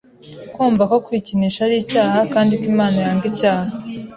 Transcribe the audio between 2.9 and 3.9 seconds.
yanga icyaha.